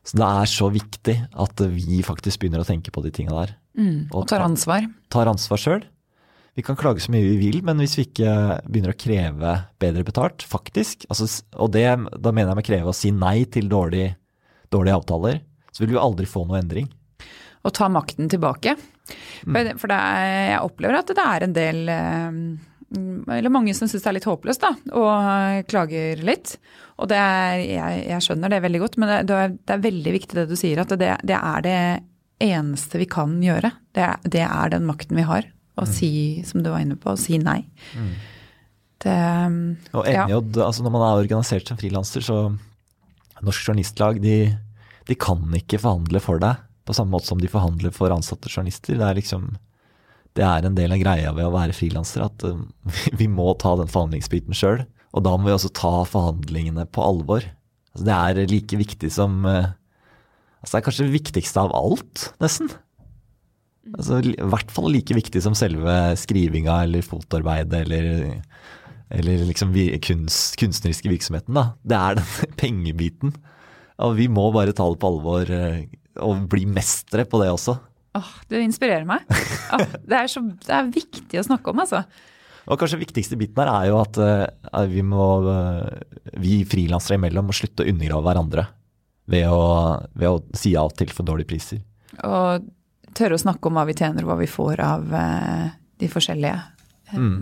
[0.03, 3.55] Så det er så viktig at vi faktisk begynner å tenke på de tinga der.
[3.79, 4.87] Mm, og tar ansvar.
[5.11, 5.85] Tar ansvar sjøl.
[6.57, 8.31] Vi kan klage så mye vi vil, men hvis vi ikke
[8.67, 11.85] begynner å kreve bedre betalt, faktisk, altså, og det,
[12.19, 14.15] da mener jeg med kreve å si nei til dårlig-
[14.73, 15.39] dårlige avtaler,
[15.71, 16.89] så vil vi aldri få noe endring.
[17.67, 18.75] Og ta makten tilbake.
[19.43, 22.35] For, for det er, jeg opplever at det er en del eh,
[23.35, 26.55] Eller mange som syns det er litt håpløst, da, og klager litt.
[26.99, 29.85] Og det er, jeg, jeg skjønner det veldig godt, men det, det, er, det er
[29.87, 31.79] veldig viktig det du sier, at det, det er det
[32.43, 33.71] eneste vi kan gjøre.
[33.95, 35.47] Det er, det er den makten vi har.
[35.79, 36.11] Å si,
[36.47, 37.61] som du var inne på, å si nei.
[38.99, 39.15] Det
[39.95, 40.25] Og ja.
[40.27, 42.39] Altså når man er organisert som frilanser, så
[43.39, 44.49] Norsk Journalistlag, de,
[45.07, 48.97] de kan ikke forhandle for deg på samme måte som de forhandler for ansatte journalister.
[48.97, 49.51] Det er liksom
[50.37, 53.75] det er en del av greia ved å være frilanser, at eh, vi må ta
[53.79, 54.83] den forhandlingsbiten sjøl.
[55.17, 57.45] Og da må vi også ta forhandlingene på alvor.
[57.95, 59.71] Altså, det er like viktig som eh,
[60.59, 62.69] altså Det er kanskje det viktigste av alt, nesten.
[63.95, 68.09] Altså, I hvert fall like viktig som selve skrivinga eller fotarbeidet eller,
[69.17, 69.73] eller liksom
[70.05, 71.57] kunst, kunstneriske virksomheten.
[71.57, 71.71] Da.
[71.81, 73.33] Det er den pengebiten.
[74.05, 75.87] Og vi må bare ta det på alvor eh,
[76.23, 77.77] og bli mestere på det også.
[78.17, 79.25] Åh, det inspirerer meg.
[79.75, 82.03] Åh, det, er så, det er viktig å snakke om, altså.
[82.69, 86.01] Og kanskje viktigste biten her er jo at uh, vi må eh,
[86.37, 88.65] vi frilansere imellom må slutte å undergrave hverandre
[89.29, 89.63] ved å,
[90.13, 91.81] ved å si ja til for dårlige priser.
[92.25, 92.67] Og
[93.17, 95.69] tørre å snakke om hva vi tjener og hva vi får av uh,
[96.01, 96.59] de forskjellige
[97.17, 97.39] mm.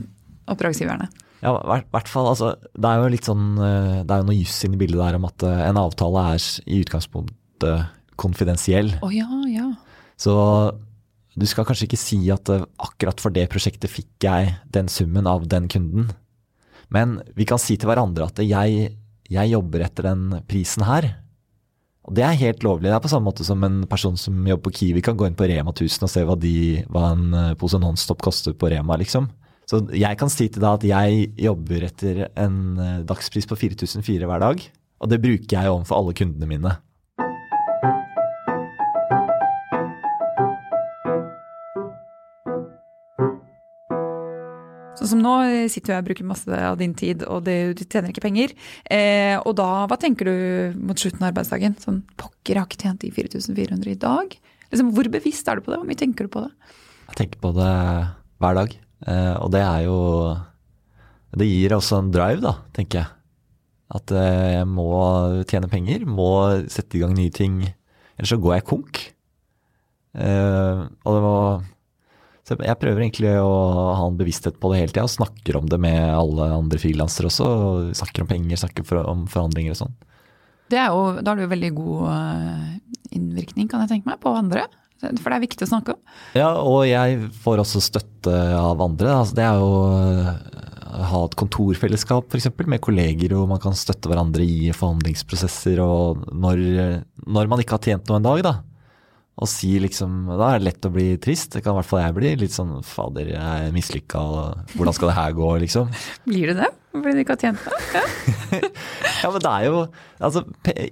[0.54, 1.10] oppdragsgiverne.
[1.44, 4.38] Ja, i hvert- hvert fall, altså, det er jo litt sånn Det er jo noe
[4.40, 8.92] juss inni bildet der om at en avtale er i utgangspunktet konfidensiell.
[9.06, 9.70] Oh, ja, ja.
[10.18, 10.34] Så
[11.38, 15.30] du skal kanskje ikke si at eh, akkurat for det prosjektet fikk jeg den summen
[15.30, 16.10] av den kunden.
[16.94, 18.92] Men vi kan si til hverandre at jeg,
[19.30, 21.12] jeg jobber etter den prisen her.
[22.08, 22.88] Og det er helt lovlig.
[22.88, 25.36] Det er på samme måte som en person som jobber på Kiwi kan gå inn
[25.38, 26.56] på Rema 1000 og se hva, de,
[26.88, 29.28] hva en eh, pose Nonstop koster på Rema, liksom.
[29.68, 34.30] Så jeg kan si til deg at jeg jobber etter en eh, dagspris på 4004
[34.30, 34.64] hver dag.
[35.04, 36.78] Og det bruker jeg overfor alle kundene mine.
[44.98, 45.34] Sånn som nå
[45.70, 48.54] sitter jeg og bruker masse av din tid, og det, du tjener ikke penger.
[48.90, 51.78] Eh, og da, hva tenker du mot slutten av arbeidsdagen?
[51.84, 54.38] Sånn, pokker, jeg har ikke tjent de 4400 i dag.
[54.72, 55.80] Liksom, hvor bevisst er du på det?
[55.82, 56.74] Hvor mye tenker du på det?
[57.12, 57.74] Jeg tenker på det
[58.42, 58.74] hver dag.
[59.08, 60.00] Eh, og det er jo
[61.38, 63.14] Det gir også en drive, da, tenker jeg.
[63.94, 64.90] At eh, jeg må
[65.48, 66.32] tjene penger, må
[66.72, 67.62] sette i gang nye ting.
[68.18, 69.02] Ellers så går jeg konk.
[70.18, 71.38] Eh, og det må
[72.48, 73.56] så jeg prøver egentlig å
[74.00, 77.28] ha en bevissthet på det hele tida, og snakker om det med alle andre frilansere
[77.28, 77.48] også.
[77.48, 79.96] og Snakker om penger, snakker for, om forhandlinger og sånn.
[80.72, 82.70] det er jo, da har du jo veldig god eh,
[83.20, 84.64] innvirkning, kan jeg tenke meg, på andre.
[84.98, 86.00] For det er viktig å snakke om.
[86.40, 89.12] Ja, og jeg får også støtte av andre.
[89.20, 90.48] Altså, det er jo
[90.88, 92.50] å ha et kontorfellesskap f.eks.
[92.66, 95.84] med kolleger, og man kan støtte hverandre i forhandlingsprosesser.
[95.84, 96.64] Og når,
[97.28, 98.56] når man ikke har tjent noe en dag, da,
[99.38, 101.52] og si liksom Da er det lett å bli trist.
[101.54, 102.34] Det kan i hvert fall jeg bli.
[102.42, 104.24] Litt sånn fader, jeg er mislykka,
[104.74, 105.92] hvordan skal det her gå, liksom.
[106.30, 106.72] Blir du det?
[106.96, 107.82] Fordi du ikke har tjent det?
[107.94, 108.06] Ja.
[109.18, 109.80] Ja, men det er jo
[110.22, 110.44] Altså,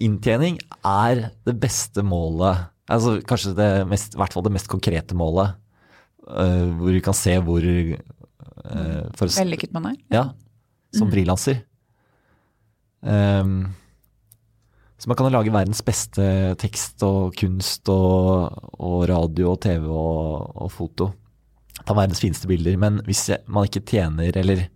[0.01, 2.67] inntjening er det beste målet.
[2.89, 5.57] Altså kanskje det mest, i hvert fall det mest konkrete målet.
[6.25, 7.97] Uh, hvor du kan se hvor uh,
[9.21, 9.97] Vellykket man er.
[10.13, 10.25] Ja,
[10.95, 11.61] som frilanser.
[13.05, 13.73] Ehm,
[14.97, 16.25] så man kan lage verdens beste
[16.61, 21.09] tekst og kunst og, og radio og TV og, og foto.
[21.83, 22.77] Ta verdens fineste bilder.
[22.79, 24.67] Men hvis man ikke tjener eller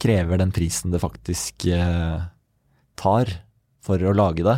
[0.00, 2.24] krever den prisen det faktisk eh,
[2.96, 3.34] tar
[3.84, 4.56] for å lage det,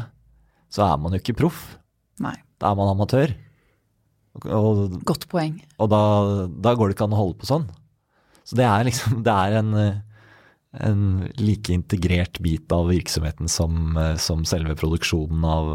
[0.70, 1.64] så er man jo ikke proff.
[2.22, 2.36] Nei.
[2.58, 3.34] Da er man amatør.
[4.38, 5.58] Og, og Godt poeng.
[5.82, 6.00] og da,
[6.62, 7.66] da går det ikke an å holde på sånn.
[8.46, 9.98] Så det er liksom Det er en, eh,
[10.84, 11.00] en
[11.40, 15.72] like integrert bit av virksomheten som, eh, som selve produksjonen av,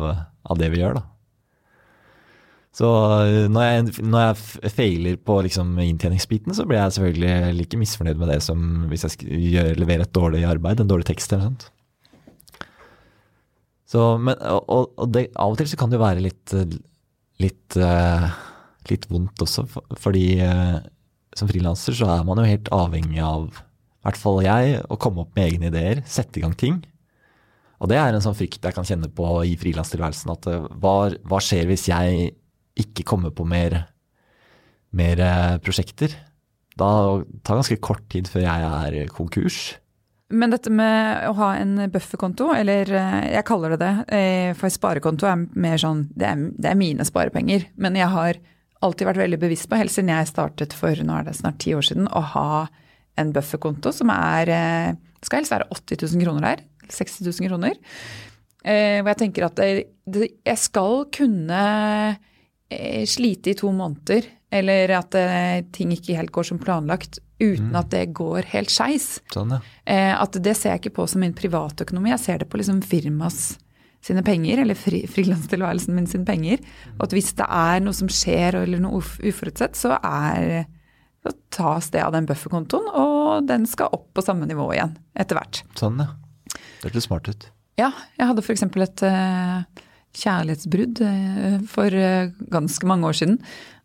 [0.49, 1.03] av det vi gjør, da.
[2.73, 2.87] Så
[3.21, 8.17] eh, når jeg, når jeg feiler på liksom inntjeningsbiten, så blir jeg selvfølgelig like misfornøyd
[8.21, 11.53] med det som hvis jeg gjør, leverer et dårlig arbeid, en dårlig tekst eller noe
[11.53, 11.69] sånt.
[13.93, 16.53] Så, men, og, og- det, av og til så kan det jo være litt,
[17.43, 18.25] litt, eh,
[18.89, 19.67] litt vondt også,
[20.01, 20.25] fordi
[21.37, 23.61] som frilanser så er man jo helt avhengig av,
[24.03, 26.81] i hvert fall jeg, å komme opp med egne ideer, sette i gang ting.
[27.79, 30.95] Og det er en sånn frykt jeg kan kjenne på i frilanstilværelsen, at eh, hva,
[31.23, 32.33] hva skjer hvis jeg
[32.83, 33.77] ikke kommer på mer,
[34.91, 36.11] mer eh, prosjekter?
[36.75, 36.89] Da
[37.43, 39.61] tar det ganske kort tid før jeg er konkurs.
[40.33, 44.19] Men dette med å ha en bufferkonto, eller eh, jeg kaller det det,
[44.59, 47.69] for sparekonto er mer sånn det er, det er mine sparepenger.
[47.79, 48.43] Men jeg har
[48.83, 51.71] alltid vært veldig bevisst på, helt siden jeg startet for nå er det snart ti
[51.71, 52.47] år siden, å ha
[53.19, 56.63] en bufferkonto som er eh, Det skal helst være 80 000 kroner der.
[56.91, 57.77] 60 000 kroner.
[58.63, 61.63] Eh, Hvor jeg tenker at jeg skal kunne
[62.69, 67.73] eh, slite i to måneder, eller at eh, ting ikke helt går som planlagt, uten
[67.75, 69.17] at det går helt skeis.
[69.33, 69.59] Sånn, ja.
[69.89, 72.83] Eh, at det ser jeg ikke på som min privatøkonomi, jeg ser det på liksom
[72.85, 73.55] firmas
[74.03, 76.63] sine penger, eller fri, frilanstilværelsen min sine penger.
[76.97, 80.65] Og at hvis det er noe som skjer, eller noe uforutsett, så, er,
[81.23, 85.39] så tas det av den bufferkontoen, og den skal opp på samme nivå igjen etter
[85.39, 85.63] hvert.
[85.79, 86.11] Sånn, ja.
[86.83, 87.47] Det hørtes smart ut.
[87.79, 88.65] Ja, jeg hadde f.eks.
[88.67, 89.85] et eh,
[90.19, 93.39] kjærlighetsbrudd eh, for eh, ganske mange år siden.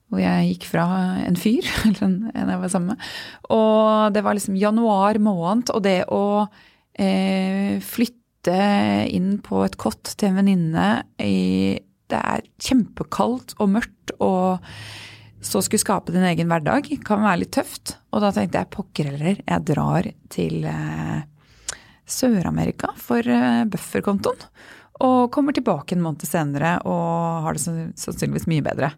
[0.08, 0.86] Hvor jeg gikk fra
[1.22, 3.10] en fyr, eller en, en jeg var sammen med.
[3.54, 6.24] Og det var liksom januar måned, og det å
[6.98, 8.54] flytte
[9.14, 10.86] inn på et kott til en venninne
[11.22, 11.78] i
[12.10, 14.64] Det er kjempekaldt og mørkt, og
[15.44, 17.96] så skulle skape din egen hverdag kan være litt tøft.
[18.12, 21.20] Og da tenkte jeg pokker heller, jeg drar til eh,
[22.08, 24.42] Sør-Amerika for eh, bufferkontoen.
[25.06, 28.88] Og kommer tilbake en måned senere og har det sannsynligvis mye bedre.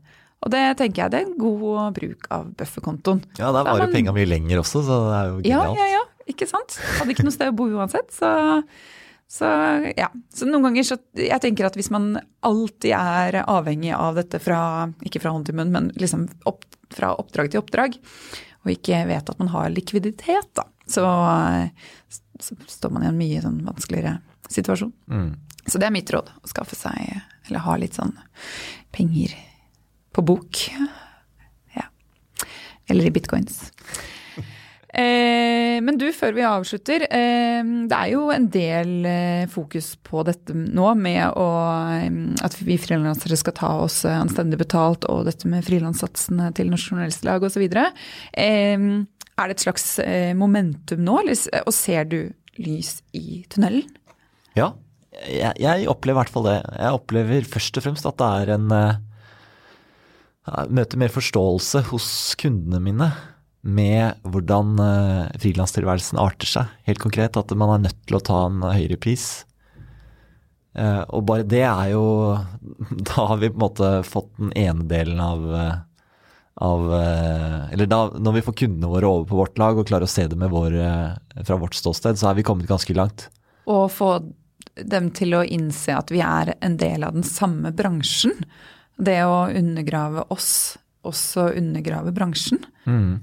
[0.40, 3.20] Og det tenker jeg det er en god bruk av bufferkontoen.
[3.37, 5.83] Ja, der varer penga mye lenger også, så det er jo Ja, genialt.
[5.83, 6.07] ja, ja.
[6.31, 6.79] Ikke sant?
[6.96, 8.31] Hadde ikke noe sted å bo uansett, så
[9.31, 9.47] så
[9.97, 10.09] ja.
[10.35, 14.88] Så noen ganger så Jeg tenker at hvis man alltid er avhengig av dette fra
[15.07, 17.95] Ikke fra hånd til munn, men liksom opp, fra oppdrag til oppdrag,
[18.64, 21.05] og ikke vet at man har likviditet, da, så,
[22.43, 24.19] så står man i en mye sånn vanskeligere
[24.51, 24.90] situasjon.
[25.07, 25.31] Mm.
[25.62, 26.33] Så det er mitt råd.
[26.43, 28.16] Å skaffe seg, eller ha litt sånn
[28.90, 29.37] penger
[30.11, 30.64] på bok.
[31.79, 31.87] Ja.
[32.90, 33.69] Eller i bitcoins.
[34.90, 37.05] Eh, men du, før vi avslutter.
[37.07, 41.46] Eh, det er jo en del eh, fokus på dette nå med å,
[42.42, 47.46] at vi frilansere skal ta oss anstendig betalt, og dette med frilanssatsene til Norsk Journalistlag
[47.46, 47.66] osv.
[47.70, 48.87] Eh,
[49.40, 49.87] er det et slags
[50.37, 52.18] momentum nå, og ser du
[52.61, 53.87] lys i tunnelen?
[54.59, 54.74] Ja,
[55.24, 56.59] jeg, jeg opplever i hvert fall det.
[56.74, 58.74] Jeg opplever først og fremst at det er en
[60.72, 62.07] Møter mer forståelse hos
[62.40, 63.07] kundene mine
[63.61, 66.75] med hvordan uh, frilanstilværelsen arter seg.
[66.88, 69.44] Helt konkret at man er nødt til å ta en høyere pris.
[70.79, 72.05] Eh, og bare det er jo
[73.09, 75.73] Da har vi på en måte fått den ene delen av eh,
[76.61, 80.05] av, eh, eller da, Når vi får kundene våre over på vårt lag og klarer
[80.05, 80.90] å se det våre,
[81.46, 83.31] fra vårt ståsted, så er vi kommet ganske langt.
[83.64, 84.11] Og få
[84.77, 88.37] dem til å innse at vi er en del av den samme bransjen.
[89.01, 92.61] Det å undergrave oss, også undergrave bransjen.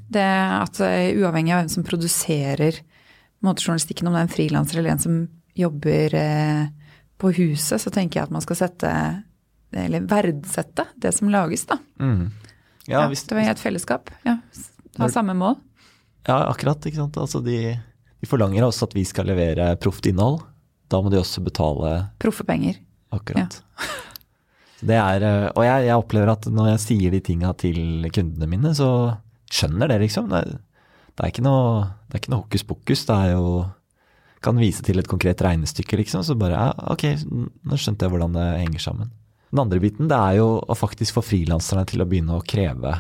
[0.09, 2.79] Det at eh, uavhengig av hvem som produserer
[3.45, 5.17] måtejournalistikken, om det er en frilanser eller en som
[5.57, 6.63] jobber eh,
[7.21, 8.89] på huset, så tenker jeg at man skal sette,
[9.73, 11.77] eller verdsette det som lages, da.
[12.01, 12.27] Mm.
[12.87, 14.09] Ja, Ja, det var et fellesskap.
[14.23, 14.37] Ja,
[14.97, 15.57] ha samme mål.
[16.27, 16.85] ja, akkurat.
[16.85, 17.17] ikke sant?
[17.19, 20.39] Altså de, de forlanger av oss at vi skal levere proft innhold.
[20.87, 22.79] Da må de også betale Proffe penger.
[23.11, 23.57] akkurat.
[23.59, 24.06] Det
[24.85, 28.73] er, eh, og jeg, jeg, opplever at når jeg sier de tinga til kundene mine,
[28.77, 28.89] så
[29.49, 30.29] skjønner det, liksom.
[30.29, 30.43] Det,
[31.17, 33.07] det er ikke noe, det er ikke noe hokus pokus.
[33.09, 33.65] Det er jo
[34.37, 36.21] Kan vise til et konkret regnestykke, liksom.
[36.23, 39.09] Så bare ja, ok, nå skjønte jeg hvordan det henger sammen.
[39.49, 42.91] Den andre biten det er jo å faktisk få frilanserne til å begynne å kreve,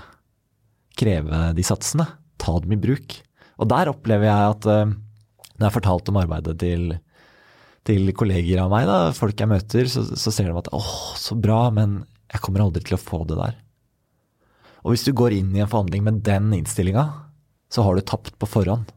[0.97, 2.07] kreve de satsene.
[2.41, 3.19] Ta dem i bruk.
[3.61, 6.87] Og der opplever jeg at uh, når jeg har fortalt om arbeidet til
[7.87, 11.37] til kolleger av meg, da, folk jeg møter, så, så ser de at åh, så
[11.39, 13.55] bra, men jeg kommer aldri til å få det der.
[14.83, 17.05] Og hvis du går inn i en forhandling med den innstillinga,
[17.71, 18.91] så har du tapt på forhånd.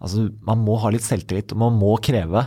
[0.00, 2.44] Altså, man må ha litt selvtillit, og man må kreve.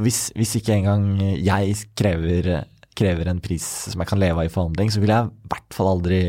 [0.00, 1.06] Hvis, hvis ikke engang
[1.38, 2.66] jeg krever,
[2.96, 5.76] krever, en pris som jeg kan leve av i forhandling, så vil jeg i hvert
[5.76, 6.20] fall aldri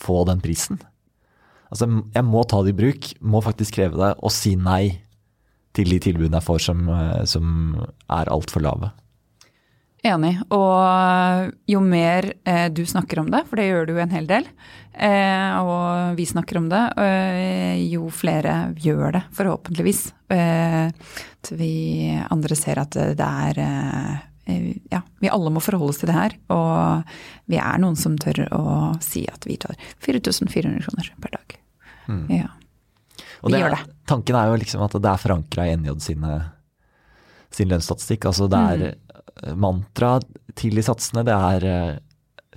[0.00, 0.80] få den prisen.
[1.72, 5.03] Altså, jeg må ta det i bruk, må faktisk kreve det, og si nei
[5.74, 7.48] til de tilbudene jeg får som, eh, som
[8.12, 8.92] er altfor lave.
[10.04, 10.34] Enig.
[10.52, 14.44] Og jo mer eh, du snakker om det, for det gjør du en hel del,
[14.92, 20.02] eh, og vi snakker om det, eh, jo flere gjør det, forhåpentligvis.
[20.36, 20.92] Eh,
[21.56, 21.72] vi
[22.28, 24.14] andre ser at det er eh,
[24.92, 26.34] Ja, vi alle må forholde oss til det her.
[26.52, 27.14] Og
[27.48, 28.64] vi er noen som tør å
[29.00, 29.72] si at vi tar
[30.04, 31.54] 4400 kroner per dag.
[32.12, 32.26] Mm.
[32.28, 32.50] Ja.
[33.44, 33.82] Og det, gjør det.
[34.08, 36.38] Tanken er jo liksom at det er forankra i NJ sine,
[37.52, 38.30] sin lønnsstatistikk.
[38.30, 39.60] Altså det er mm.
[39.60, 40.16] mantra
[40.56, 41.26] til de satsene.
[41.28, 41.98] Det er uh,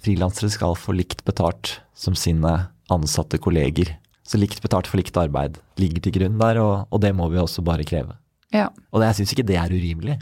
[0.04, 2.54] frilansere skal få likt betalt som sine
[2.94, 3.98] ansatte kolleger.
[4.28, 7.40] Så likt betalt for likt arbeid ligger til grunn der, og, og det må vi
[7.42, 8.16] også bare kreve.
[8.56, 8.70] Ja.
[8.92, 10.18] Og det, jeg syns ikke det er urimelig.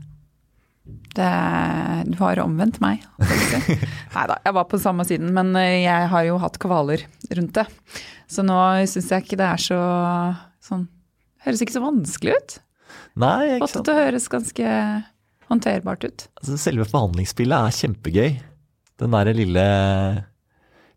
[1.15, 1.29] Det,
[2.11, 3.05] du har omvendt meg.
[4.15, 7.55] Nei da, jeg var på samme siden, men eh, jeg har jo hatt kvaler rundt
[7.57, 7.65] det.
[8.29, 8.57] Så nå
[8.89, 9.79] syns jeg ikke det er så
[10.65, 10.87] sånn
[11.45, 12.53] Høres ikke så vanskelig ut.
[13.21, 13.85] Nei, ikke sant.
[13.85, 14.69] Det høres ganske
[15.45, 16.23] håndterbart ut.
[16.39, 18.37] Altså, selve forhandlingsspillet er kjempegøy.
[19.01, 19.65] Den derre lille,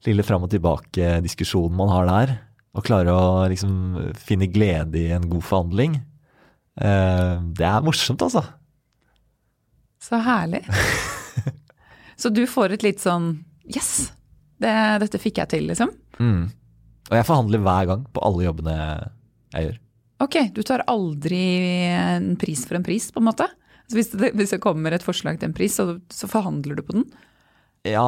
[0.06, 2.32] lille fram og tilbake-diskusjonen man har der.
[2.72, 3.74] Å klare å liksom
[4.16, 5.98] finne glede i en god forhandling.
[6.78, 8.44] Eh, det er morsomt, altså.
[10.00, 10.62] Så herlig.
[12.20, 13.34] så du får et litt sånn
[13.68, 14.14] Yes!
[14.58, 14.70] Det,
[15.04, 15.90] dette fikk jeg til, liksom.
[16.18, 16.48] Mm.
[17.08, 18.76] Og jeg forhandler hver gang på alle jobbene
[19.54, 19.78] jeg gjør.
[20.24, 21.40] Ok, du tar aldri
[21.94, 23.46] en pris for en pris, på en måte?
[23.88, 26.84] Så hvis, det, hvis, det, kommer et forslag til en pris, så, så, forhandler du
[26.84, 27.06] på den?
[27.86, 28.04] Ja,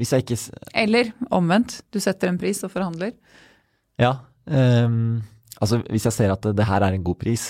[0.00, 0.38] hvis jeg ikke
[0.72, 3.12] Eller omvendt, du setter en pris og forhandler?
[4.00, 4.16] Ja.
[4.48, 5.20] Um,
[5.60, 7.46] altså hvis jeg ser at det, det, her er en god pris,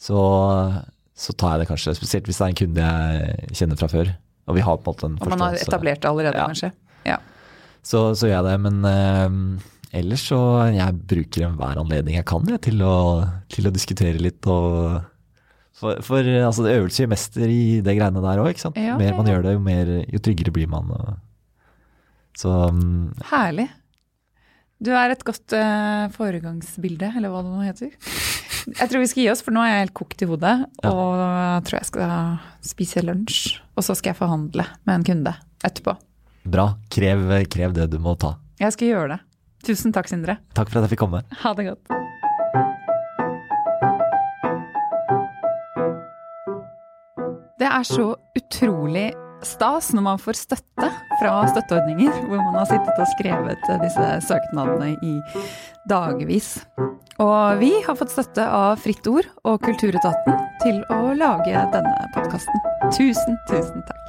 [0.00, 0.18] så,
[1.14, 1.94] så tar jeg det kanskje.
[2.00, 4.10] Spesielt hvis det er en kunde jeg kjenner fra før.
[4.48, 5.30] Og vi har på en måte en forståelse.
[5.30, 6.48] Og man har etablert det allerede, ja.
[6.50, 6.72] kanskje?
[7.04, 7.20] Ja.
[7.84, 8.58] Så, så gjør jeg det.
[8.64, 9.38] Men um,
[9.94, 10.38] ellers så
[10.74, 12.96] jeg bruker enhver anledning jeg kan jeg, til, å,
[13.52, 14.46] til, å, diskutere litt.
[14.50, 15.04] og
[15.74, 18.58] For, for altså, det øvelse gjør mester i det greiene der òg.
[18.58, 19.36] Jo ja, mer man ja.
[19.36, 20.92] gjør det, jo, mer, jo tryggere blir man.
[20.94, 21.14] Og,
[22.38, 23.68] så um, Herlig.
[24.84, 28.14] Du er et godt uh, foregangsbilde, eller hva det nå heter.
[28.64, 30.54] Jeg tror vi skal gi oss, for nå er jeg helt kokt i hodet.
[30.82, 30.90] Ja.
[30.90, 32.14] Og jeg tror jeg skal
[32.64, 33.42] spise lunsj.
[33.76, 35.96] Og så skal jeg forhandle med en kunde etterpå.
[36.44, 36.70] Bra.
[36.92, 38.34] Krev, krev det du må ta.
[38.60, 39.20] Jeg skal gjøre det.
[39.64, 40.38] Tusen takk, Sindre.
[40.56, 41.24] Takk for at jeg fikk komme.
[41.40, 41.94] Ha det godt.
[47.58, 49.06] Det er så utrolig
[49.44, 50.88] stas når man får støtte
[51.20, 55.14] fra støtteordninger, hvor man har sittet og skrevet disse søknadene i
[55.88, 56.56] dagevis.
[57.22, 62.64] Og vi har fått støtte av Fritt Ord og Kulturetaten til å lage denne podkasten.
[62.96, 64.00] Tusen, tusen takk.